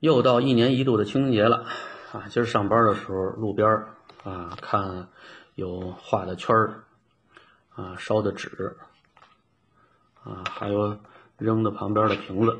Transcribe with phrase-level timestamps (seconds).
[0.00, 1.66] 又到一年一度的清明节了
[2.12, 2.26] 啊！
[2.30, 3.68] 今儿上班的时候，路边
[4.22, 5.08] 啊，看
[5.56, 6.84] 有画的圈儿
[7.74, 8.76] 啊，烧的纸
[10.22, 10.96] 啊，还有
[11.36, 12.56] 扔的旁边的瓶子，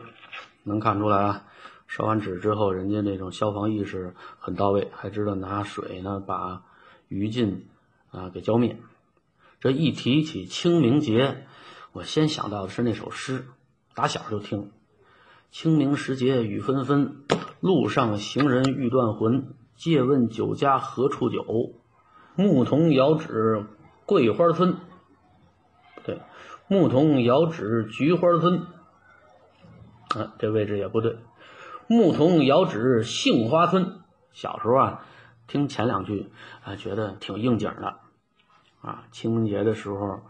[0.65, 1.45] 能看出来啊，
[1.87, 6.65] 烧完纸之后，人家那种消防意识很到位，还知道拿水呢把
[7.07, 7.61] 余烬
[8.11, 8.77] 啊给浇灭。
[9.61, 11.47] 这一提起清明节，
[11.93, 13.47] 我先想到的是那首诗，
[13.95, 14.73] 打小就听。
[15.51, 17.25] 清明时节雨纷纷，
[17.61, 19.55] 路上行人欲断魂。
[19.75, 21.73] 借问酒家何处有？
[22.35, 23.65] 牧童遥指
[24.07, 24.77] 桂花村。
[26.05, 26.21] 对，
[26.69, 28.67] 牧童遥指菊花村。
[30.09, 31.17] 啊，这位置也不对。
[31.87, 34.01] 牧童遥指杏花村。
[34.33, 35.07] 小时候啊，
[35.47, 36.31] 听前两句
[36.65, 38.01] 啊，觉得挺应景的。
[38.81, 40.21] 啊，清明节的时候，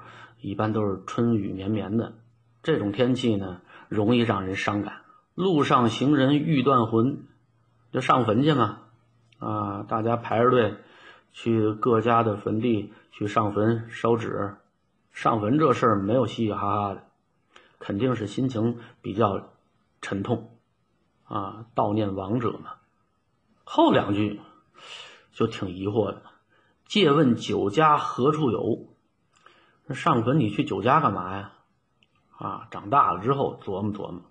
[0.40, 2.14] 一般都是春雨绵绵的，
[2.62, 5.02] 这种天气呢，容易让人伤感。
[5.38, 7.28] 路上行人欲断魂，
[7.92, 8.80] 就上坟去嘛，
[9.38, 10.74] 啊，大家排着队
[11.30, 14.56] 去各家的坟地去上坟烧纸。
[15.12, 17.04] 上坟这事儿没有嘻嘻哈哈的，
[17.78, 19.52] 肯定是心情比较
[20.02, 20.58] 沉痛，
[21.22, 22.72] 啊，悼念亡者嘛。
[23.62, 24.40] 后两句
[25.30, 26.22] 就挺疑惑的，
[26.84, 28.88] 借问酒家何处有？
[29.94, 31.52] 上坟你去酒家干嘛呀？
[32.36, 34.22] 啊，长大了之后琢磨琢磨。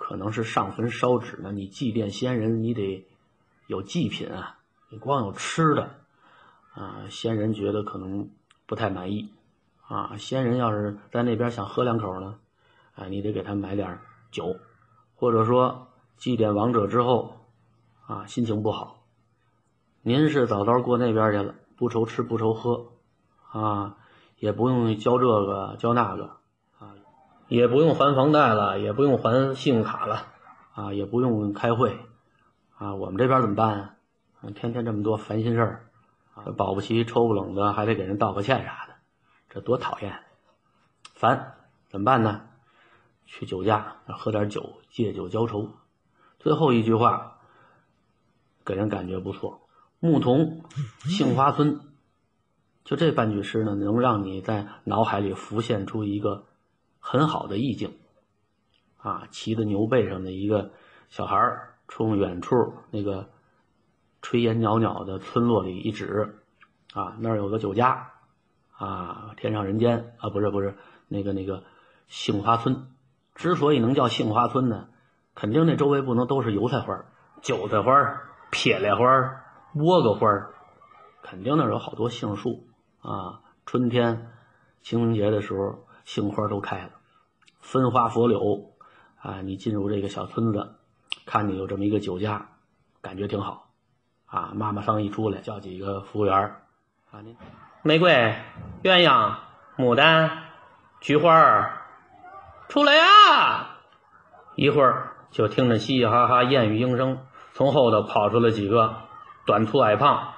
[0.00, 3.04] 可能是上坟烧纸呢，你祭奠先人，你得
[3.66, 4.56] 有祭品啊，
[4.88, 5.90] 你光有吃的
[6.72, 8.30] 啊，先人觉得可能
[8.64, 9.32] 不太满意
[9.88, 10.16] 啊。
[10.16, 12.38] 先人要是在那边想喝两口呢，
[12.94, 13.98] 哎，你得给他买点
[14.30, 14.56] 酒，
[15.16, 17.34] 或者说祭奠亡者之后
[18.06, 19.02] 啊，心情不好，
[20.00, 22.86] 您是早早过那边去了，不愁吃不愁喝
[23.50, 23.96] 啊，
[24.38, 26.37] 也不用交这个交那个。
[27.48, 30.26] 也不用还房贷了，也不用还信用卡了，
[30.74, 31.98] 啊，也不用开会，
[32.76, 33.96] 啊，我们这边怎么办
[34.42, 34.50] 啊？
[34.54, 35.86] 天天这么多烦心事儿，
[36.34, 38.94] 啊保不齐抽不冷的还得给人道个歉啥的，
[39.48, 40.20] 这多讨厌，
[41.14, 41.54] 烦，
[41.88, 42.42] 怎么办呢？
[43.24, 45.70] 去酒家喝点酒，借酒浇愁。
[46.38, 47.38] 最后一句话，
[48.62, 49.62] 给人感觉不错。
[50.00, 50.64] 牧童
[51.04, 51.80] 杏花村，
[52.84, 56.44] 就这半句诗呢，能让你在脑海里浮现出一个。
[57.10, 57.96] 很好的意境，
[58.98, 60.72] 啊，骑在牛背上的一个
[61.08, 63.30] 小孩儿，冲远处那个
[64.20, 66.38] 炊烟袅袅的村落里一指，
[66.92, 68.10] 啊，那儿有个酒家，
[68.72, 70.76] 啊，天上人间啊，不是不是，
[71.08, 71.64] 那个那个
[72.08, 72.88] 杏花村，
[73.34, 74.90] 之所以能叫杏花村呢，
[75.34, 77.06] 肯定那周围不能都是油菜花、
[77.40, 78.20] 韭菜花、
[78.50, 79.04] 撇来花、
[79.74, 80.50] 倭瓜花，
[81.22, 82.68] 肯定那儿有好多杏树
[83.00, 83.40] 啊。
[83.64, 84.30] 春天
[84.82, 86.90] 清明节的时候，杏花都开了。
[87.60, 88.72] 分花佛柳，
[89.20, 90.76] 啊，你进入这个小村子，
[91.26, 92.48] 看见有这么一个酒家，
[93.02, 93.68] 感觉挺好，
[94.26, 96.34] 啊，妈妈桑一出来，叫几个服务员
[97.10, 97.36] 啊，您
[97.82, 98.34] 玫瑰、
[98.82, 99.34] 鸳鸯、
[99.76, 100.44] 牡丹、
[101.00, 101.82] 菊花儿
[102.68, 103.76] 出来呀！
[104.56, 107.20] 一会儿就听着嘻嘻哈哈燕语莺声，
[107.52, 108.96] 从后头跑出来几个
[109.46, 110.32] 短粗矮胖，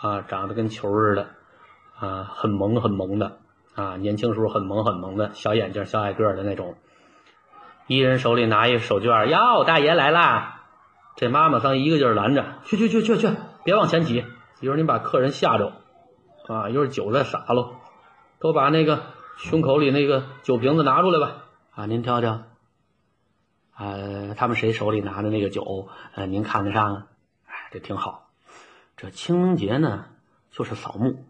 [0.00, 1.28] 啊，长得跟球似的，
[1.98, 3.38] 啊，很萌很萌的。
[3.74, 6.76] 啊，年轻时候很萌很萌的小眼睛、小矮个的那种，
[7.86, 10.62] 一人手里拿一手绢哟，大爷来啦！
[11.16, 13.28] 这妈妈桑一个劲儿拦着，去去去去去，
[13.64, 14.24] 别往前挤，
[14.60, 15.72] 一会儿你把客人吓着
[16.46, 16.68] 啊！
[16.68, 17.74] 一会儿酒再洒喽，
[18.38, 19.02] 都把那个
[19.36, 21.44] 胸口里那个酒瓶子拿出来吧！
[21.74, 22.42] 啊，您挑挑，
[23.76, 27.08] 呃，他们谁手里拿的那个酒，呃，您看得上？
[27.46, 28.28] 哎，这挺好。
[28.96, 30.04] 这清明节呢，
[30.52, 31.24] 就是扫墓。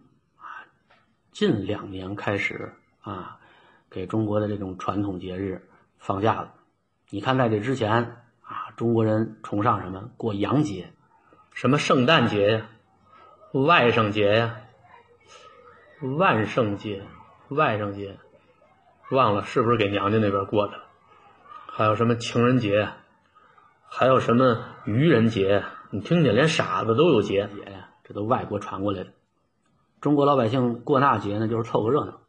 [1.34, 3.38] 近两年开始啊，
[3.90, 5.68] 给中国的这种传统节日
[5.98, 6.54] 放假了。
[7.10, 7.90] 你看，在这之前
[8.40, 10.10] 啊，中国人崇尚什么？
[10.16, 10.92] 过洋节，
[11.52, 12.68] 什么圣诞节呀、
[13.50, 14.60] 外甥节呀、
[16.00, 17.02] 万圣节、
[17.48, 18.16] 外甥节，
[19.10, 20.80] 忘了是不是给娘家那边过的？
[21.66, 22.90] 还有什么情人节？
[23.88, 25.64] 还有什么愚人节？
[25.90, 29.10] 你听见，连傻子都有节节呀，这都外国传过来的。
[30.04, 32.20] 中国老百姓过那节呢，就是凑个热闹，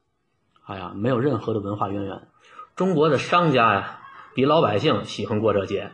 [0.63, 2.21] 哎呀，没有任何的文化渊源。
[2.77, 3.99] 中国的商家呀，
[4.33, 5.91] 比老百姓喜欢过这节，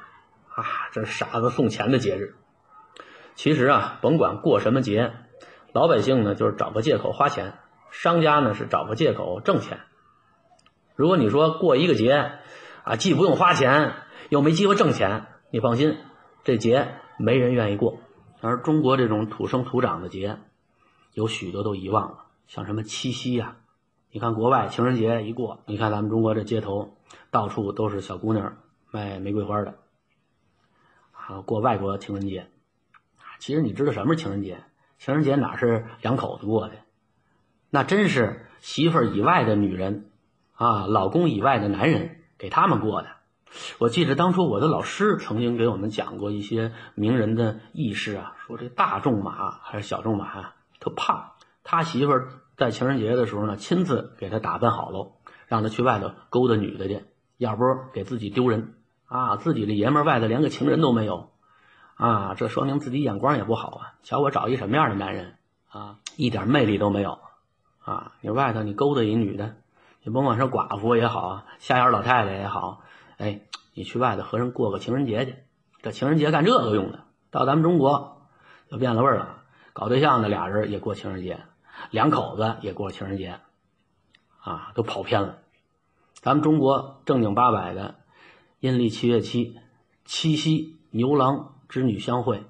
[0.53, 2.35] 啊，这是傻子送钱的节日。
[3.33, 5.11] 其实啊，甭管过什么节，
[5.73, 7.55] 老百姓呢就是找个借口花钱，
[7.89, 9.79] 商家呢是找个借口挣钱。
[10.93, 12.33] 如果你说过一个节，
[12.83, 13.93] 啊，既不用花钱，
[14.29, 15.97] 又没机会挣钱，你放心，
[16.43, 17.97] 这节没人愿意过。
[18.39, 20.37] 而中国这种土生土长的节。
[21.13, 23.57] 有许多都遗忘了，像什么七夕呀？
[24.11, 26.97] 你看国外情人节一过，你看咱们中国这街头
[27.29, 28.57] 到处都是小姑娘
[28.91, 29.75] 卖玫瑰花的，
[31.13, 32.49] 啊过外国情人节。
[33.39, 34.63] 其实你知道什么是情人节？
[34.99, 36.75] 情人节哪是两口子过的？
[37.69, 40.11] 那真是媳妇儿以外的女人
[40.53, 43.07] 啊，老公以外的男人给他们过的。
[43.79, 51.31] 我记得当初我的老师曾经给我们讲过一些名人的轶事啊，说这大仲马还是小仲马他胖，
[51.63, 55.13] 他媳妇儿在情人节的时候呢，亲自给他打扮好喽，
[55.47, 57.05] 让他去外头勾搭女的去，
[57.37, 57.63] 要不
[57.93, 58.73] 给自己丢人
[59.05, 59.37] 啊！
[59.37, 61.29] 自己的爷们儿外头连个情人都没有
[61.95, 63.93] 啊，这说明自己眼光也不好啊！
[64.03, 65.35] 瞧我找一什么样的男人
[65.69, 67.19] 啊，一点魅力都没有
[67.83, 68.13] 啊！
[68.21, 69.55] 你外头你勾搭一女的，
[70.03, 72.81] 你甭管是寡妇也好啊，瞎眼老太太也好。
[73.17, 73.41] 哎，
[73.75, 75.35] 你去外头和人过个情人节去，
[75.83, 77.01] 这情人节干这个用的。
[77.29, 78.27] 到咱们中国
[78.69, 79.40] 就变了味儿了，
[79.73, 81.41] 搞对象的俩人也过情人节，
[81.89, 83.39] 两口子也过情人节，
[84.39, 85.39] 啊，都跑偏了。
[86.15, 87.95] 咱们中国正经八百的
[88.59, 89.59] 阴历七月七，
[90.05, 92.43] 七夕牛郎织女相会，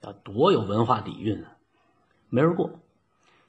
[0.00, 1.52] 啊，多有文化底蕴啊，
[2.28, 2.80] 没人过。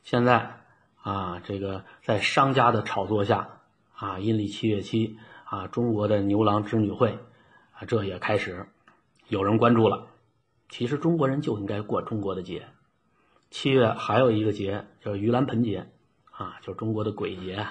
[0.03, 0.61] 现在
[1.01, 3.59] 啊，这个在商家的炒作下，
[3.95, 5.17] 啊，阴历七月七。
[5.43, 7.19] 啊，中国的牛郎织女会，
[7.73, 8.69] 啊，这也开始
[9.27, 10.07] 有人关注了。
[10.69, 12.67] 其实中国人就应该过中国的节。
[13.51, 15.91] 七月还有一个节叫盂兰盆节，
[16.31, 17.67] 啊，就是中国的鬼节。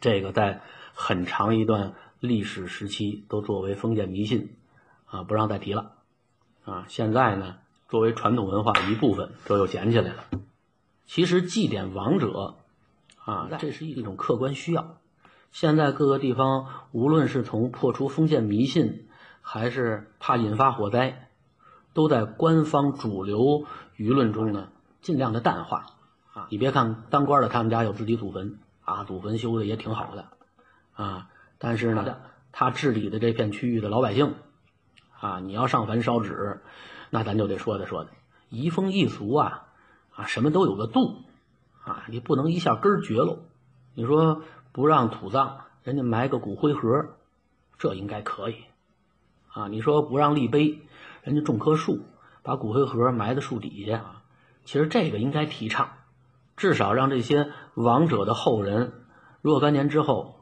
[0.00, 0.62] 这个在
[0.94, 4.56] 很长一段历史时期都作为封建迷信，
[5.06, 5.92] 啊，不让再提了。
[6.64, 7.56] 啊，现在呢，
[7.88, 10.24] 作为传统文化的一部分，这又捡起来了。
[11.04, 12.54] 其实祭奠亡者，
[13.24, 14.98] 啊，这是一种客观需要。
[15.50, 19.08] 现在各个地方，无论是从破除封建迷信，
[19.40, 21.28] 还是怕引发火灾，
[21.92, 23.66] 都在官方主流
[23.96, 24.68] 舆论中呢，
[25.00, 25.86] 尽量的淡化。
[26.32, 30.26] 啊，你别看当官的他们家有自己祖坟，啊，祖坟修的也挺好的，
[30.94, 31.28] 啊，
[31.58, 32.18] 但是呢，
[32.52, 34.34] 他治理的这片区域的老百姓，
[35.18, 36.62] 啊，你要上坟烧纸，
[37.10, 38.10] 那咱就得说的说的，
[38.48, 39.66] 移风易俗啊，
[40.14, 41.22] 啊，什么都有个度，
[41.84, 43.40] 啊，你不能一下根儿绝喽。
[43.94, 44.42] 你说。
[44.72, 47.16] 不让土葬，人家埋个骨灰盒，
[47.78, 48.56] 这应该可以，
[49.48, 50.82] 啊，你说不让立碑，
[51.22, 52.02] 人家种棵树，
[52.42, 54.20] 把骨灰盒埋在树底下，
[54.66, 55.90] 其实这个应该提倡，
[56.56, 58.92] 至少让这些亡者的后人
[59.40, 60.40] 若干年之后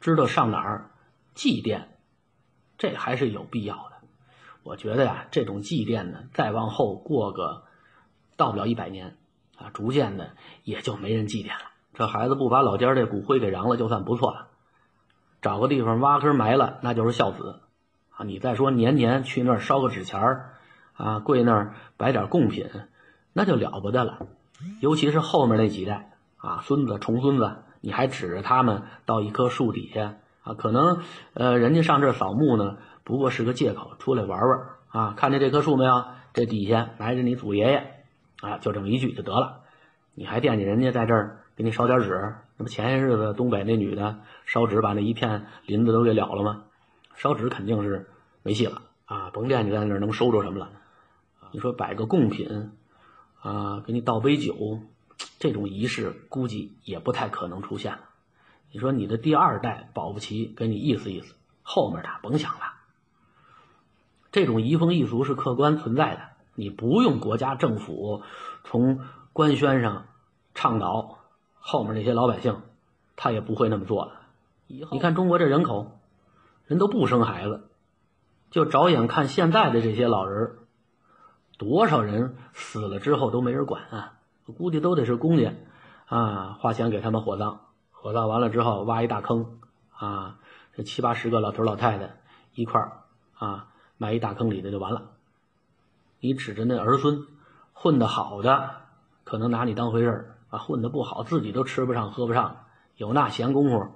[0.00, 0.90] 知道上哪儿
[1.34, 1.88] 祭奠，
[2.78, 4.06] 这还是有必要的。
[4.62, 7.64] 我觉得呀，这种祭奠呢，再往后过个
[8.36, 9.16] 到不了一百年
[9.58, 11.70] 啊，逐渐的也就没人祭奠了。
[11.92, 14.46] 这孩子不把老家这骨灰给扬了，就算不错了。
[15.42, 17.60] 找个地方挖坑埋了，那就是孝子
[18.10, 18.24] 啊！
[18.24, 20.54] 你再说年年去那儿烧个纸钱儿
[20.92, 22.68] 啊，跪那儿摆点贡品，
[23.32, 24.26] 那就了不得了。
[24.80, 30.54] 尤其是后面那几代啊，孙子、重孙子，你还指着他们到一棵树底下啊？
[30.54, 31.02] 可能
[31.34, 35.14] 呃，人家上这扫墓呢，不过是个借口，出来玩玩啊。
[35.16, 36.04] 看见这棵树没有？
[36.32, 38.04] 这底下埋着你祖爷爷
[38.40, 39.60] 啊，就这么一句就得了。
[40.14, 41.38] 你还惦记人家在这儿？
[41.56, 46.62] 给你烧点纸，那不前些日子东北那女的烧纸把那一片林子都给了了吗？
[47.16, 48.08] 烧纸肯定是
[48.42, 49.28] 没戏了啊！
[49.30, 50.70] 甭惦记在那儿能收着什么了。
[51.52, 52.72] 你说摆个贡品
[53.40, 54.80] 啊，给你倒杯酒，
[55.38, 58.00] 这种仪式估计也不太可能出现了。
[58.70, 62.60] 你说你的第二代保不齐给你意思意思，后面的甭想了。
[64.30, 66.22] 这种移风易俗是客观存在的，
[66.54, 68.22] 你不用国家政府
[68.64, 69.00] 从
[69.32, 70.06] 官宣上
[70.54, 71.18] 倡导。
[71.62, 72.62] 后面那些老百姓，
[73.16, 74.22] 他也不会那么做了。
[74.66, 75.98] 你看中国这人口，
[76.66, 77.68] 人都不生孩子，
[78.50, 80.56] 就着眼看现在的这些老人，
[81.60, 84.14] 多少人死了之后都没人管啊！
[84.56, 85.52] 估计都得是公家
[86.06, 87.58] 啊，花钱给他们火葬，
[87.90, 89.60] 火葬完了之后挖一大坑
[89.94, 90.38] 啊，
[90.74, 92.16] 这七八十个老头老太太
[92.54, 93.02] 一块儿
[93.34, 95.10] 啊埋一大坑里头就完了。
[96.20, 97.26] 你指着那儿孙
[97.74, 98.70] 混得好的，
[99.24, 100.36] 可能拿你当回事儿。
[100.48, 102.64] 啊，混的不好，自己都吃不上喝不上，
[102.96, 103.86] 有那闲工夫，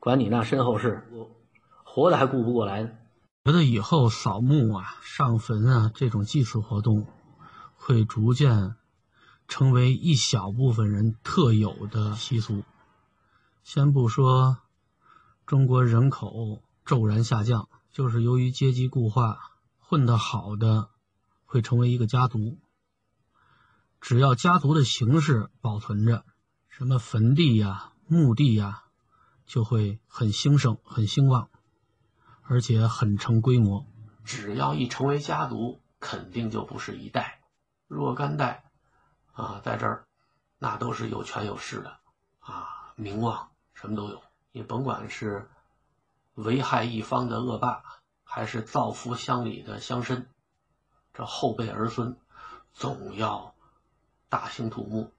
[0.00, 1.08] 管你那身后事，
[1.84, 2.90] 活的还顾不过来呢。
[3.44, 7.08] 觉得以后扫墓啊、上坟啊这种祭祀活动，
[7.74, 8.76] 会逐渐
[9.48, 12.62] 成为一小部分人特有的习俗。
[13.64, 14.58] 先不说
[15.44, 19.36] 中国人口骤然下降，就是由于阶级固化，
[19.80, 20.90] 混得好的
[21.44, 22.60] 会成为一个家族。
[24.00, 26.24] 只要家族的形式保存着，
[26.68, 28.84] 什么坟地呀、墓地呀，
[29.46, 31.50] 就会很兴盛、很兴旺，
[32.52, 33.86] 而且很成规模。
[34.24, 37.40] 只要一成为家族，肯定就不是一代、
[37.88, 38.64] 若干代
[39.32, 40.04] 啊，在这儿，
[40.58, 41.96] 那都是有权有势的
[42.40, 44.22] 啊，名望什么都有。
[44.52, 45.48] 你甭管是
[46.34, 47.82] 危害一方的恶霸。
[48.34, 50.24] 还是造福乡里的乡绅，
[51.12, 52.16] 这后辈儿孙
[52.72, 53.54] 总要
[54.30, 55.12] 大兴土木，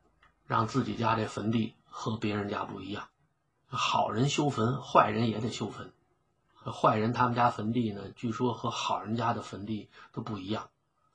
[0.48, 3.10] 让自己家这坟地和别人家不一样。
[3.68, 5.94] 好人修坟，坏人也得修坟。
[6.72, 10.70] 坏人他们家坟地呢，据说和好人家的坟地都不一样，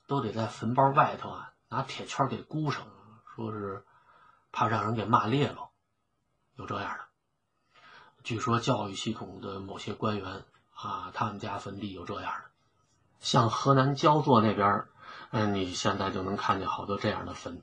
[0.07, 2.87] 都得在坟包外头啊拿铁圈给箍上，
[3.35, 3.85] 说是
[4.53, 5.71] 怕让人给骂裂了。
[6.57, 7.05] 有这样的。
[8.25, 12.51] 据说教育系统的某些官员啊，他们家坟地有这样的。
[13.21, 14.85] 像河南焦作那边，
[15.31, 17.63] 嗯，你现在就能看见好多这样的坟。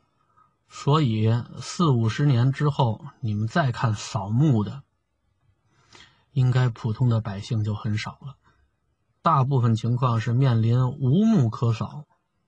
[0.67, 1.29] 所以
[1.61, 4.81] 四五十年之后，你们再看扫墓的。
[6.35, 8.35] 应该普通的百姓就很少了，
[9.21, 12.03] 大部分情况是面临无墓可扫，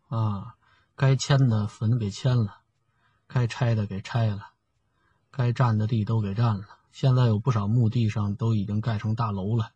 [0.10, 0.56] 啊，
[0.98, 2.58] 该迁的坟给迁了，
[3.28, 4.50] 该拆的给拆了，
[5.32, 6.66] 该占的地都给占了。
[6.92, 9.72] 现在有不少墓地上都已经盖成大楼了，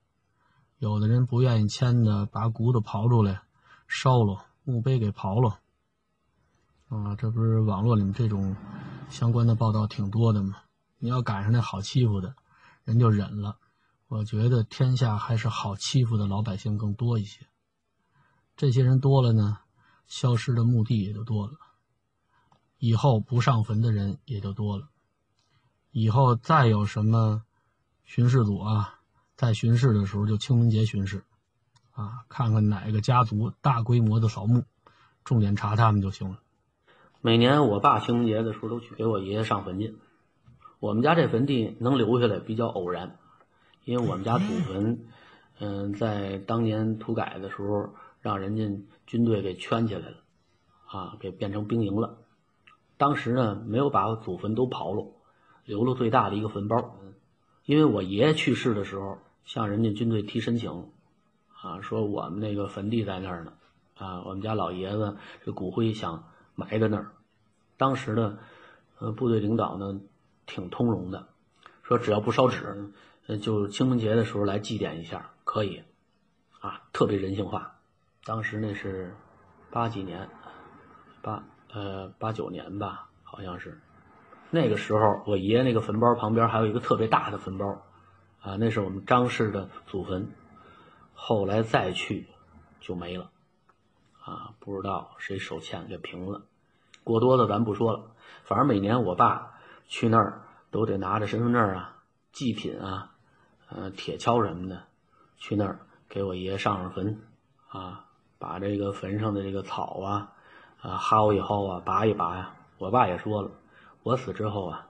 [0.78, 3.44] 有的人不愿意迁的，把骨头刨出来
[3.88, 5.60] 烧了，墓碑给刨了，
[6.90, 8.58] 啊，这不是网络里面这种
[9.10, 10.58] 相关的报道挺多的吗？
[10.98, 12.36] 你要赶上那好欺负的，
[12.84, 13.58] 人就忍了。
[14.12, 17.48] 我觉得天下还是好欺负的老百姓更多一些。
[18.58, 19.60] 这些人多了呢，
[20.06, 21.54] 消失的墓地也就多了，
[22.78, 24.90] 以后不上坟的人也就多了。
[25.92, 27.44] 以后再有什么
[28.04, 29.00] 巡视组啊，
[29.38, 31.24] 在巡视的时候就清明节巡视，
[31.94, 34.66] 啊，看看哪个家族大规模的扫墓，
[35.24, 36.42] 重点查他们就行了。
[37.22, 39.96] 每年我爸清明节的时候都去给我爷爷上坟去。
[40.82, 43.16] 我们家这坟地能留下来比较偶然。
[43.84, 45.06] 因为我们家祖坟，
[45.60, 47.90] 嗯，在当年土改的时候，
[48.22, 50.18] 让人家军队给圈起来了，
[50.86, 52.18] 啊，给变成兵营了。
[52.98, 55.12] 当时呢，没有把祖坟都刨了，
[55.66, 56.96] 留了最大的一个坟包。
[57.66, 60.90] 因为我爷爷去世的时候，向人家军队提申请，
[61.62, 63.54] 啊，说我们那个坟地在那儿呢，
[63.98, 66.24] 啊，我们家老爷子这骨灰想
[66.54, 67.12] 埋在那儿。
[67.78, 68.38] 当时呢，
[69.00, 70.00] 呃，部队领导呢
[70.46, 71.28] 挺通融的，
[71.82, 72.92] 说只要不烧纸。
[73.38, 75.84] 就清明节的时候来祭奠一下，可以，
[76.60, 77.76] 啊，特别人性化。
[78.24, 79.16] 当时那是
[79.70, 80.30] 八几年，
[81.22, 83.80] 八呃八九年吧，好像是。
[84.50, 87.82] 那个时候，我爷爷那个坟包旁边还有一个特别大的坟包，
[88.42, 90.32] 啊，那是我们张氏的祖坟。
[91.14, 92.28] 后来再去
[92.80, 93.30] 就没了，
[94.20, 96.42] 啊，不知道谁手欠给平了。
[97.04, 98.12] 过多的咱不说了，
[98.44, 101.98] 反正每年我爸去那儿都得拿着身份证啊。
[102.32, 103.11] 祭品啊，
[103.74, 104.84] 呃，铁锹什么的，
[105.38, 107.22] 去那儿给我爷爷上上坟，
[107.70, 108.06] 啊，
[108.38, 110.34] 把这个坟上的这个草啊，
[110.82, 112.54] 啊，薅一薅啊，拔一拔呀。
[112.78, 113.50] 我爸也说了，
[114.04, 114.88] 我死之后啊，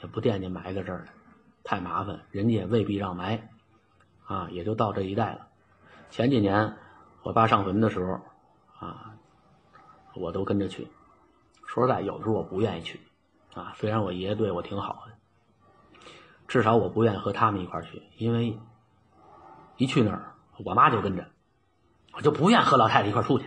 [0.00, 1.06] 也不惦记埋在这儿了，
[1.64, 3.48] 太麻烦，人家也未必让埋，
[4.26, 5.48] 啊，也就到这一代了。
[6.08, 6.76] 前几年
[7.22, 8.20] 我爸上坟的时候，
[8.78, 9.12] 啊，
[10.14, 10.86] 我都跟着去。
[11.66, 13.00] 说实在，有的时候我不愿意去，
[13.54, 15.09] 啊，虽然我爷爷对我挺好的。
[16.50, 18.58] 至少我不愿意和他们一块去，因为
[19.76, 21.26] 一去那儿，我妈就跟着，
[22.12, 23.46] 我就不愿和老太太一块出去。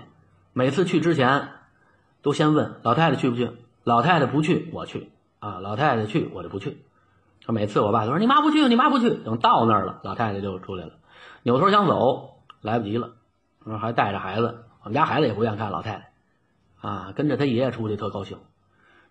[0.53, 1.49] 每次去之前，
[2.21, 3.51] 都先问老太太去不去，
[3.83, 5.59] 老太太不去，我去啊。
[5.59, 6.85] 老太太去，我就不去。
[7.49, 10.93] 每次我爸都说：“你妈不去，你妈不去。”等到那儿了，老太太就出来了，
[11.41, 13.09] 扭头想走，来不及了。
[13.81, 18.37] 还带着孩子，我们家孩子也不愿看老太太啊，跟着他爷爷出去特高兴。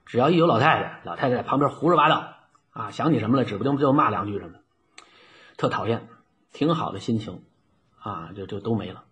[0.07, 2.37] 只要一有老太太，老太太在旁边胡说八道。
[2.73, 4.59] 啊，想起什么来，指不定就骂两句什么，
[5.59, 6.09] 特讨厌，
[6.52, 7.43] 挺好的心情，
[7.99, 9.05] 啊，就就都没了。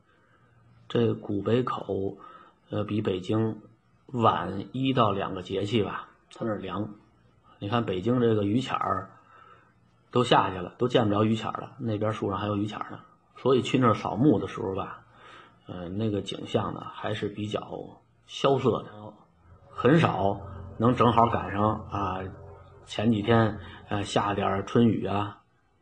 [0.88, 2.17] 这古北口，
[2.71, 3.61] 呃，比北京
[4.07, 6.95] 晚一到两个节气吧，它那凉。
[7.59, 9.11] 你看北京这个榆钱儿
[10.11, 13.00] 都下去了，都见不着榆钱了，那边树上还有榆钱呢。
[13.37, 15.02] 所以去那儿扫墓的时候吧，
[15.67, 18.90] 呃，那个景象呢还是比较萧瑟的，
[19.69, 20.40] 很少
[20.79, 22.21] 能正好赶上啊。
[22.91, 25.39] 前几天，呃，下点春雨啊，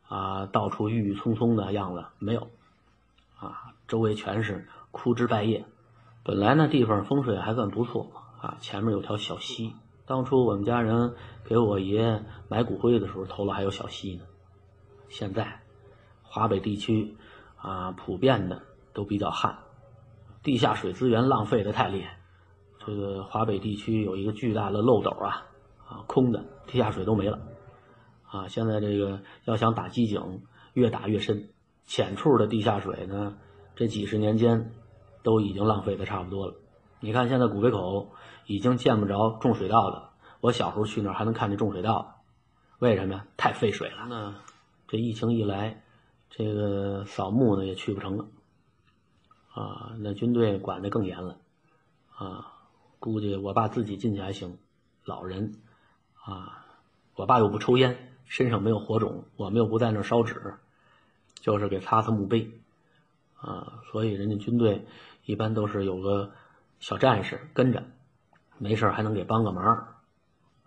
[0.09, 2.51] 啊，到处郁郁葱葱的样子没有，
[3.39, 5.65] 啊，周围全是枯枝败叶。
[6.23, 8.11] 本来那地方风水还算不错
[8.43, 9.73] 啊，前面有条小溪。
[10.05, 11.15] 当初我们家人
[11.47, 14.25] 给我爷买骨灰的时候，头了还有小溪呢。
[15.09, 15.63] 现在，
[16.23, 17.17] 华北地区
[17.57, 18.61] 啊，普遍的
[18.93, 19.57] 都比较旱，
[20.43, 22.19] 地下水资源浪费的太厉害。
[22.85, 25.47] 这个华北地区有一个巨大的漏斗啊。
[25.89, 27.41] 啊，空的地下水都没了，
[28.27, 30.43] 啊，现在这个要想打机井，
[30.75, 31.49] 越打越深，
[31.87, 33.39] 浅处的地下水呢，
[33.75, 34.73] 这几十年间
[35.23, 36.55] 都已经浪费的差不多了。
[37.01, 38.13] 你看现在古北口
[38.47, 42.23] 已经见不着种水稻的，我小时候去那儿还能看见种水稻，
[42.79, 43.27] 为什么呀？
[43.37, 44.07] 太费水了。
[44.11, 44.35] 那
[44.89, 45.83] 这疫情一来，
[46.29, 48.27] 这个扫墓呢也去不成了，
[49.55, 51.39] 啊，那军队管的更严了，
[52.15, 52.53] 啊，
[52.99, 54.59] 估计我爸自己进去还行，
[55.05, 55.55] 老人，
[56.29, 56.67] 啊，
[57.15, 60.55] 我爸又不抽烟，身上没有火种，我们又不在那儿烧纸，
[61.41, 62.51] 就是给擦擦墓碑，
[63.41, 64.87] 啊，所以人家军队
[65.25, 66.31] 一般都是有个
[66.81, 67.83] 小战士跟着，
[68.59, 69.89] 没事还能给帮个忙。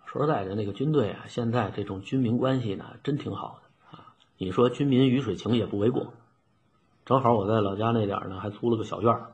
[0.04, 4.14] 说实在的，那个军队啊，现在这种军民关系呢，真挺好的啊。
[4.38, 6.12] 你说军民鱼水情也不为过。
[7.04, 9.32] 正好我在老家那点儿呢，还租了个小院儿。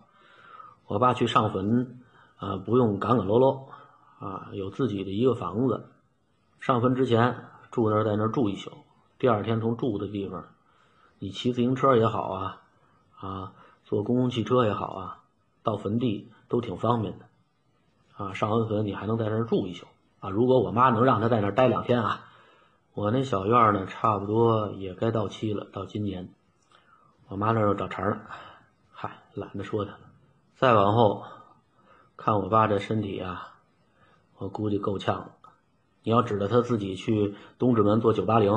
[0.87, 2.01] 我爸去上坟，
[2.37, 3.69] 啊，不用赶赶喽喽，
[4.19, 5.87] 啊，有自己的一个房子。
[6.61, 8.73] 上坟之前住那儿，在那儿住一宿。
[9.19, 10.45] 第二天从住的地方，
[11.19, 12.63] 你骑自行车也好啊，
[13.19, 13.53] 啊，
[13.85, 15.23] 坐公共汽车也好啊，
[15.63, 17.27] 到坟地都挺方便的。
[18.17, 19.87] 啊，上完坟你还能在那儿住一宿。
[20.21, 22.25] 啊，如果我妈能让他在那儿待两天啊，
[22.93, 26.29] 我那小院呢，差不多也该到期了，到今年。
[27.29, 28.21] 我妈那儿又找茬了，
[28.91, 30.01] 嗨，懒得说他了。
[30.57, 31.25] 再往后，
[32.17, 33.55] 看我爸这身体啊，
[34.39, 35.33] 我估计够呛了。
[36.03, 38.53] 你要指着他自己去东直门坐九八零，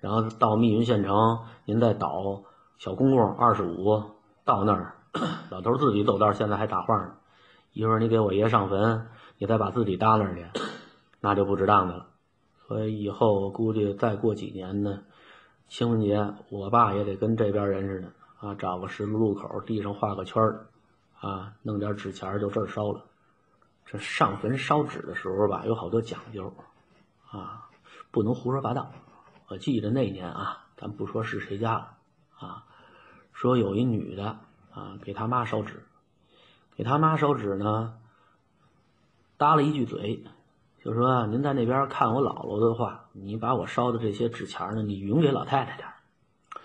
[0.00, 2.42] 然后到密云县城，您再倒
[2.78, 4.02] 小公共二十五
[4.44, 4.94] 到那儿，
[5.50, 7.14] 老头自己走道现在还打晃呢。
[7.72, 9.06] 一会儿你给我爷上坟，
[9.38, 10.60] 你再把自己搭那儿去，
[11.20, 12.06] 那就不值当的了。
[12.66, 15.02] 所以以后我估计再过几年呢。
[15.68, 18.08] 清明节，我爸也得跟这边人似的
[18.40, 20.66] 啊，找个十字路口，地上画个圈儿，
[21.20, 23.04] 啊，弄点纸钱就这儿烧了。
[23.86, 26.54] 这上坟烧纸的时候吧，有好多讲究，
[27.30, 27.68] 啊，
[28.10, 28.92] 不能胡说八道。
[29.48, 31.96] 我记得那年啊，咱不说是谁家了，
[32.38, 32.64] 啊，
[33.32, 34.38] 说有一女的
[34.72, 35.84] 啊，给他妈烧纸，
[36.76, 37.98] 给他妈烧纸呢，
[39.36, 40.24] 搭了一句嘴。
[40.82, 45.88] 就说您在那边看我姥姥的话，你把我烧的这些纸钱呢，你匀给老太太点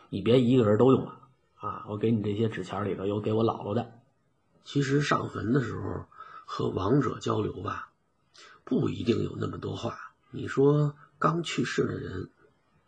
[0.09, 1.19] 你别一个人都用了
[1.55, 1.85] 啊！
[1.89, 3.91] 我给你这些纸钱里头有给我姥姥的。
[4.63, 6.05] 其实上坟的时候
[6.45, 7.91] 和亡者交流吧，
[8.63, 10.13] 不一定有那么多话。
[10.31, 12.29] 你说刚去世的人，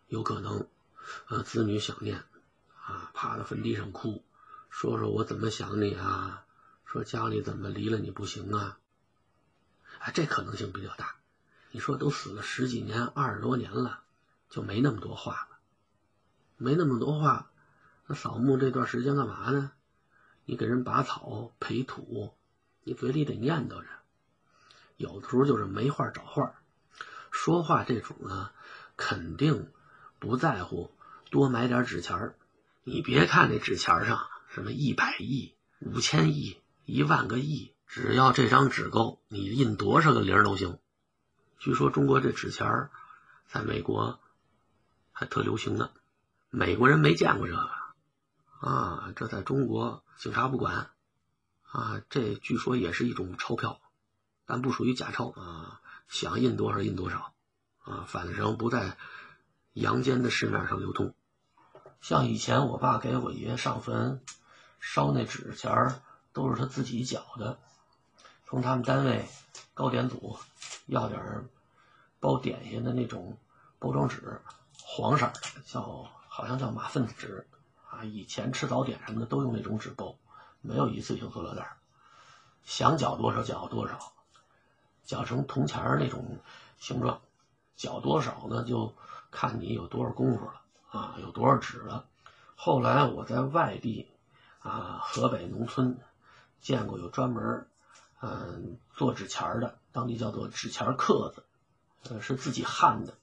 [0.08, 0.68] 有可能
[1.28, 2.24] 呃子女想念
[2.86, 4.24] 啊，趴在坟地上哭，
[4.70, 6.46] 说说我怎么想你啊，
[6.86, 8.78] 说家里怎么离了你不行啊，
[10.00, 11.16] 啊这可能性比较大。
[11.72, 14.02] 你说都死了十几年、二十多年了，
[14.50, 15.58] 就没那么多话了，
[16.56, 17.52] 没那么多话，
[18.08, 19.72] 那扫墓这段时间干嘛呢？
[20.46, 22.34] 你给人拔草、培土，
[22.88, 23.88] 你嘴里得念叨着。
[24.96, 26.54] 有的时候就是没话找话，
[27.32, 28.52] 说话这主呢，
[28.96, 29.70] 肯定
[30.20, 30.90] 不在乎
[31.30, 32.34] 多买点纸钱
[32.86, 40.80] 你别看那纸钱上什么一百亿、五千亿、一万个亿，只要这张纸够，你印多少个零都行。
[41.60, 42.90] 据说中国这纸钱儿，
[43.50, 44.22] 在美国
[45.12, 45.90] 还特流行呢。
[46.50, 47.70] 美国人没见过这个
[48.62, 50.90] 啊，这在中国警察不管
[51.72, 52.02] 啊。
[52.10, 53.80] 这据说也是一种钞票，
[54.46, 55.82] 但不属于假钞啊。
[56.08, 57.34] 想印多少印多少
[57.84, 58.98] 啊，反正不在
[59.74, 61.14] 阳间的市面上流通。
[62.02, 64.22] 像以前我爸给我爷爷上坟
[64.80, 66.02] 烧那纸钱儿，
[66.34, 67.60] 都是他自己缴的，
[68.46, 69.28] 从他们单位
[69.74, 70.38] 糕点组。
[70.86, 71.50] 要点
[72.22, 73.38] 包点心的那种
[73.78, 74.40] 包装纸，
[74.82, 77.46] 黄色的，叫好像叫马粪纸
[77.90, 78.06] 啊。
[78.06, 80.16] 以前吃早点什么的都用那种纸包，
[80.62, 81.78] 没有一次性塑料袋。
[82.64, 84.14] 想搅多少搅多少，
[85.06, 86.40] 搅成铜钱儿那种
[86.78, 87.22] 形状，
[87.76, 88.64] 搅多少呢？
[88.64, 88.94] 就
[89.32, 92.06] 看你有多少功夫了啊，有多少纸了。
[92.56, 94.10] 后来我在外地
[94.60, 95.98] 啊，河北农村
[96.60, 97.68] 见过有专门
[98.20, 99.78] 嗯做纸钱儿的。
[99.94, 101.44] 当地叫做纸钱刻子，
[102.10, 103.14] 呃，是自己焊的，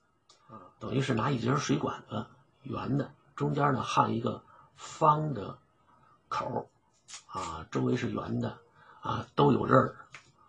[0.48, 2.26] 啊，等于是拿一节水管子，
[2.62, 4.42] 圆的，中间呢焊一个
[4.74, 5.58] 方的
[6.28, 6.68] 口
[7.26, 8.58] 啊，周围是圆的，
[9.00, 9.96] 啊，都有刃儿，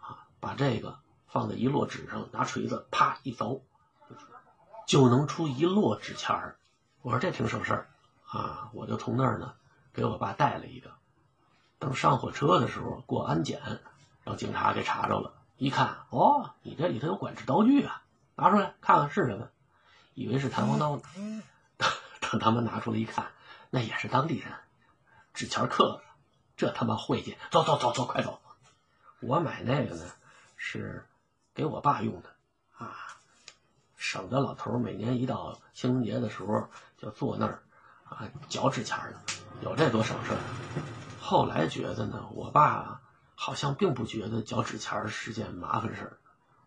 [0.01, 3.61] 啊，把这个放在一摞纸上，拿锤子啪一凿，
[4.85, 6.57] 就能出一摞纸钱儿。
[7.01, 7.87] 我说这挺省事儿，
[8.27, 9.53] 啊，我就从那儿呢
[9.93, 10.91] 给我爸带了一个，
[11.79, 13.61] 等上火车的时候过安检，
[14.23, 15.33] 让警察给查着了。
[15.57, 18.03] 一看，哦，你这里头有管制刀具啊，
[18.35, 19.49] 拿出来看看是什么，
[20.13, 21.01] 以为是弹簧刀呢。
[22.19, 23.27] 等他们拿出来一看，
[23.69, 24.51] 那也是当地人，
[25.33, 26.03] 纸钱刻的，
[26.55, 27.37] 这他妈晦气！
[27.51, 28.39] 走走走走，快走！
[29.19, 30.05] 我买那个呢，
[30.55, 31.05] 是
[31.53, 32.29] 给我爸用的
[32.77, 32.95] 啊，
[33.95, 37.63] 省得老头每年一到清明节的时候就坐那儿
[38.05, 39.19] 啊嚼纸钱呢，
[39.61, 40.37] 有这多省事儿。
[41.19, 43.01] 后来觉得呢，我爸。
[43.37, 46.17] 好像并不觉得缴纸钱是件麻烦事儿，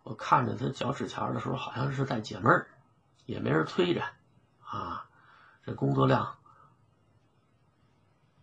[0.03, 2.67] 我看着他缴纸钱的时候，好像是在解闷儿，
[3.25, 4.03] 也没人催着，
[4.63, 5.09] 啊，
[5.65, 6.37] 这工作量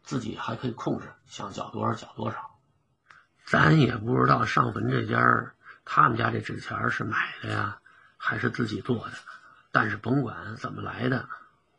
[0.06, 2.56] 自己还可以控制，想缴多少缴多少。
[3.44, 5.52] 咱也不知道上坟这家
[5.84, 7.80] 他们家这纸钱是买的呀，
[8.16, 9.12] 还是自己做的。
[9.72, 11.28] 但是甭管怎么来的，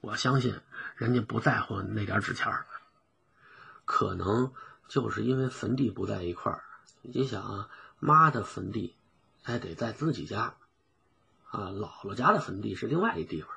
[0.02, 0.60] 我相信
[0.96, 2.54] 人家不在乎那点纸钱
[3.86, 4.52] 可能
[4.88, 6.64] 就是因为坟地不在一块儿。
[7.02, 8.96] 你想啊，妈的坟地
[9.44, 10.56] 还得在自己家，
[11.50, 13.50] 啊，姥姥家的坟地是另外一地方。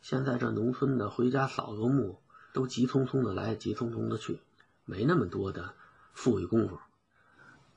[0.00, 2.20] 现在这农村的回家扫个墓，
[2.52, 4.40] 都急匆匆的来，急匆匆的去，
[4.84, 5.74] 没那么多的
[6.12, 6.78] 富裕功夫。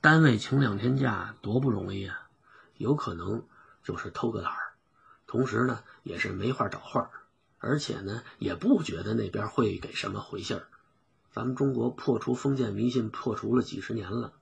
[0.00, 2.28] 单位请两天假多不容易啊！
[2.76, 3.46] 有可能
[3.82, 4.74] 就是偷个懒儿，
[5.26, 7.10] 同时呢也是没话找话，
[7.58, 10.68] 而且呢也不觉得那边会给什么回信儿。
[11.32, 14.34] 咱们中国破除封建迷信破除了几十年了，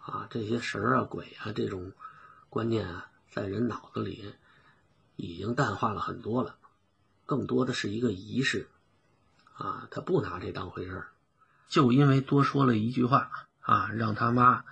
[0.00, 1.92] 啊，这些神啊鬼啊这种
[2.48, 4.34] 观念啊，在人脑子里
[5.16, 6.56] 已经淡化了很多了。
[7.24, 8.68] 更多的是一个仪式，
[9.58, 11.06] 啊，他不拿这当回事儿，
[11.68, 14.62] 就因为多说了一句话啊，让他妈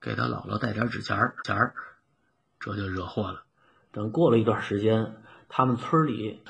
[0.00, 1.74] 给他姥姥带点纸钱儿钱儿，
[2.60, 3.42] 这就惹祸了。
[3.92, 5.16] 等过了一段时间，
[5.48, 6.42] 他们村里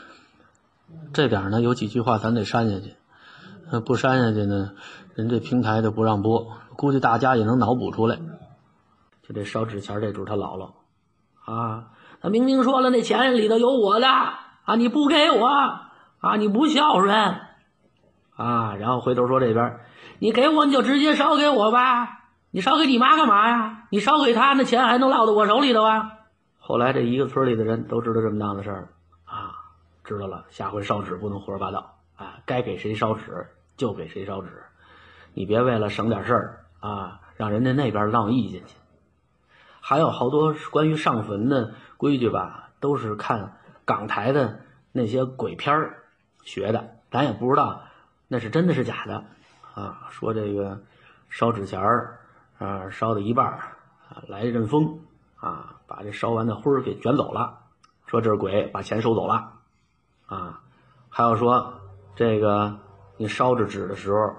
[1.13, 2.97] 这点呢有几句话咱得删下去，
[3.81, 4.73] 不删下去呢，
[5.15, 6.53] 人这平台就不让播。
[6.77, 8.19] 估计大家也能脑补出来，
[9.23, 10.75] 就这烧纸钱这主他姥姥
[11.51, 14.09] 啊，他明明说了那钱里头有我的。
[14.67, 14.75] 啊！
[14.75, 16.37] 你不给我啊！
[16.41, 17.46] 你不孝顺
[18.37, 18.77] 啊！
[18.77, 19.81] 然后回头说这边，
[20.19, 22.25] 你给我你就直接烧给我吧！
[22.51, 23.87] 你烧给你妈干嘛呀？
[23.91, 26.13] 你烧给他那钱还能落到我手里头啊？
[26.59, 28.89] 后来这一个村里的人都知道这么档子事儿
[29.25, 29.53] 啊，
[30.05, 32.39] 知道了，下回烧纸不能胡说八道啊！
[32.45, 33.47] 该给谁烧纸
[33.77, 34.49] 就给谁烧纸，
[35.35, 38.75] 你别为了省点事儿啊，让人家那边闹意见去。
[39.81, 43.57] 还有好多关于上坟的规矩吧，都是看。
[43.85, 44.59] 港台的
[44.91, 45.95] 那些鬼片
[46.43, 47.83] 学的，咱也不知道
[48.29, 49.25] 那是真的是假的
[49.75, 50.09] 啊。
[50.11, 50.81] 说这个
[51.29, 52.21] 烧纸钱儿
[52.59, 55.01] 啊，烧到一半啊，来一阵风
[55.37, 57.59] 啊，把这烧完的灰儿给卷走了。
[58.07, 59.53] 说这是鬼把钱收走了
[60.27, 60.63] 啊。
[61.09, 61.81] 还有说
[62.15, 62.79] 这个
[63.17, 64.37] 你烧着纸的时候，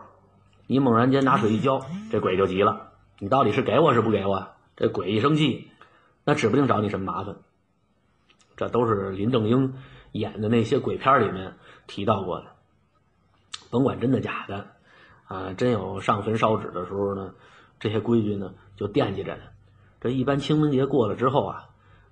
[0.68, 2.92] 你猛然间拿水一浇，这鬼就急了。
[3.20, 4.50] 你到底是给我是不给我？
[4.76, 5.72] 这鬼一生气，
[6.24, 7.36] 那指不定找你什么麻烦。
[8.56, 9.76] 这都是林正英
[10.12, 12.48] 演的那些鬼片里面提到过的，
[13.70, 14.68] 甭管真的假的，
[15.26, 17.34] 啊，真有上坟烧纸的时候呢，
[17.80, 19.42] 这些规矩呢就惦记着呢。
[20.00, 21.70] 这一般清明节过了之后啊，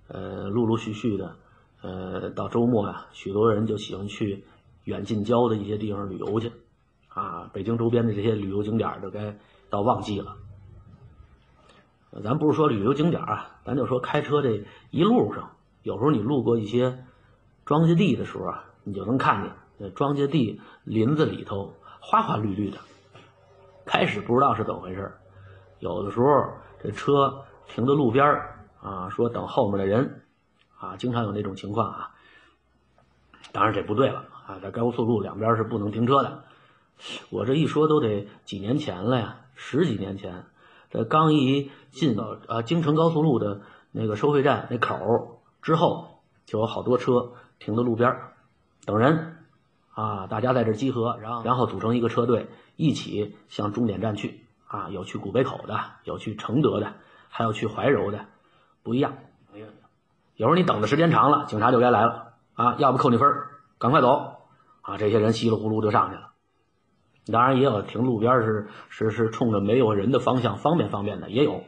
[0.07, 1.35] 呃，陆陆续续的，
[1.81, 4.43] 呃，到周末啊，许多人就喜欢去
[4.83, 6.51] 远近郊的一些地方旅游去，
[7.09, 9.37] 啊，北京周边的这些旅游景点都该
[9.69, 10.37] 到旺季了。
[12.23, 15.51] 咱不是说旅游景点啊，咱就说开车这一路上。
[15.83, 17.05] 有时候你路过一些
[17.65, 22.77] 庄稼地的时候啊，你就能看见那庄稼地林子里头花花绿绿的。
[23.85, 25.13] 开始不知道是怎么回事
[25.79, 26.25] 有的时候
[26.81, 28.25] 这车停在路边
[28.81, 30.23] 啊，说等后面的人
[30.79, 32.11] 啊，经常有那种情况啊。
[33.51, 36.43] 当然这不对了啊，在高速路两边是不能停车的。
[37.29, 40.45] 我这一说都得几年前了呀，十几年前，
[40.89, 43.61] 这刚一进到啊京承高速路的
[43.91, 48.15] 那个收费站那口之后就有好多车停在路边
[48.85, 49.44] 等人，
[49.95, 54.41] 啊，大家在这集合，然后然后组成一个车队，一起向终点站去。
[54.67, 56.93] 啊，有去古北口的，有去承德的，
[57.29, 58.25] 还有去怀柔的，
[58.83, 59.13] 不一样。
[60.35, 63.27] 有时候你等的时间长了，警察就该来了啊，要不扣你分
[63.77, 64.37] 赶快走
[64.81, 64.97] 啊！
[64.97, 66.31] 这些人稀里糊涂就上去了。
[67.31, 71.63] 当然也有停路边是是是冲着没有人的方向，方便方便的也有。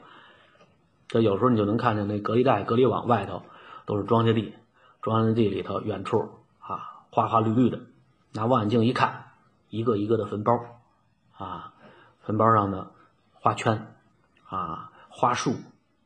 [1.07, 3.43] 这有时候你就能看见那隔离带、隔离网外头。
[3.85, 4.53] 都是庄稼地，
[5.01, 6.17] 庄稼地里头远处
[6.59, 7.79] 啊，花花绿绿的，
[8.37, 9.31] 拿望远镜一看，
[9.67, 10.59] 一个一个的坟包，
[11.35, 11.73] 啊，
[12.19, 12.91] 坟包上的
[13.33, 13.95] 花圈，
[14.47, 15.55] 啊，花束，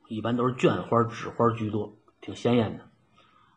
[0.07, 2.85] 一般都是绢花、纸花居多，挺鲜艳的，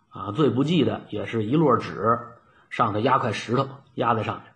[0.09, 2.19] 啊，最不济的也是一摞纸，
[2.69, 4.53] 上头压块石头压在上面，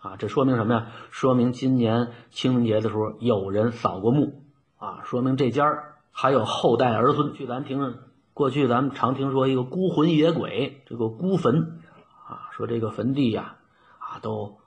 [0.00, 0.88] 啊，这说明什么呀？
[1.12, 4.42] 说明今年清明节的时候有人扫过墓，
[4.76, 7.96] 啊，说明这家还有后代儿孙去咱听。
[8.34, 11.80] 过去咱们常听说一个孤魂野鬼，这个孤坟
[12.26, 13.56] 啊，说这个坟地呀，
[13.98, 14.58] 啊都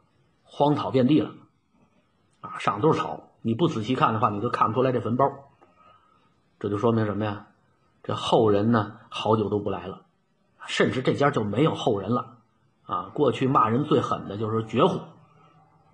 [0.44, 1.32] 荒草遍地了，
[2.42, 5.26] 啊上都是草，你不仔细看的话，你都看不出来这坟包。
[6.60, 7.48] 这就说明什么呀？
[8.02, 10.06] 这后人呢，好久都不来了，
[10.66, 12.38] 甚至这家就没有后人了。
[12.86, 15.02] 啊，过去骂人最狠的就是绝户，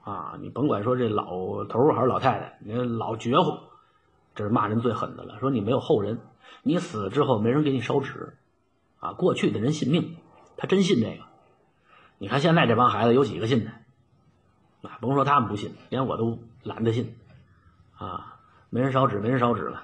[0.04, 3.58] 啊，你甭管说这老头还是老太太，你老绝户，
[4.36, 5.40] 这是骂人最狠的了。
[5.40, 6.22] 说你没有后人。
[6.62, 8.38] 你死了之后没人给你烧纸，
[9.00, 10.16] 啊，过去的人信命，
[10.58, 11.24] 他真信这个。
[12.18, 13.72] 你看现在这帮孩子有几个信的？
[14.88, 17.16] 啊，甭说他们不信，连我都懒得信，
[17.98, 18.38] 啊，
[18.70, 19.84] 没人烧纸，没人烧纸了，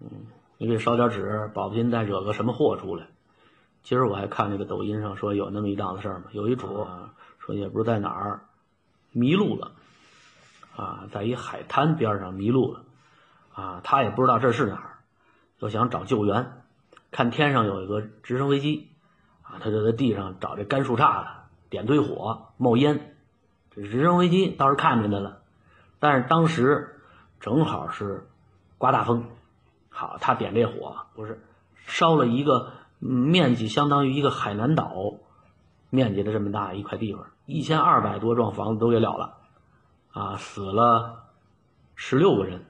[0.00, 0.08] 嗯，
[0.56, 3.08] 你给烧点纸，保不齐再惹个什么祸出来。
[3.82, 6.86] 今儿我还看那个抖音上说有那么一档子事儿嘛，有一主
[7.38, 8.40] 说也不知在哪儿
[9.12, 9.72] 迷路了，
[10.76, 12.84] 啊，在一海滩边上迷路了，
[13.52, 14.98] 啊，他也不知道这是哪儿，
[15.58, 16.62] 就想找救援，
[17.10, 18.90] 看天上有一个直升飞机，
[19.42, 21.28] 啊，他就在地上找这干树杈子，
[21.70, 23.14] 点堆火冒烟。
[23.70, 25.42] 这直升飞机倒是看见他了，
[25.98, 27.00] 但是当时
[27.40, 28.26] 正好是
[28.78, 29.24] 刮大风，
[29.90, 31.44] 好，他点这火不是
[31.86, 34.94] 烧了一个面积相当于一个海南岛
[35.90, 39.36] 面积的这么大一块地方，一千二百多幢房子都给了了，
[40.12, 41.24] 啊，死了
[41.94, 42.64] 十六个人，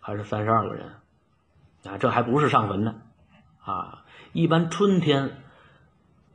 [0.00, 0.96] 还是三十二个人，
[1.84, 2.96] 啊，这还不是上坟呢，
[3.64, 5.42] 啊，一般春天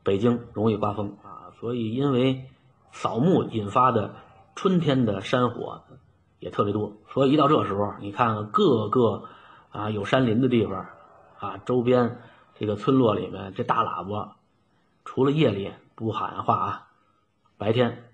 [0.03, 1.17] 北京容易刮风，
[1.59, 2.49] 所以因为。
[2.93, 4.15] 扫墓引发的
[4.55, 5.83] 春天的山火
[6.39, 9.25] 也特别多，所以一到这时候，你看各个
[9.69, 10.87] 啊有山林的地方
[11.37, 12.21] 啊，周边
[12.55, 14.37] 这个村落里面，这大喇叭
[15.05, 16.87] 除了夜里不喊话啊，
[17.59, 18.09] 白天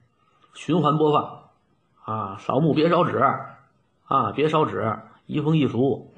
[0.53, 1.43] 循环播放
[2.03, 3.19] 啊，扫墓别烧纸
[4.06, 6.13] 啊，别烧纸，移风易俗，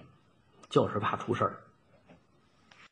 [0.69, 1.61] 就是怕出事儿。